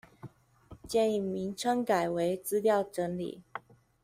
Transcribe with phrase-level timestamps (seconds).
[0.87, 3.43] 建議名稱改為資料整理